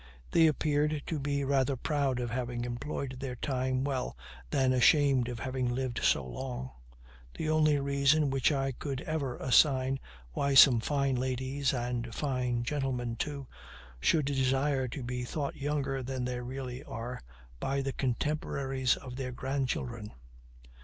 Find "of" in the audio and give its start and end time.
2.19-2.31, 5.29-5.37, 18.97-19.17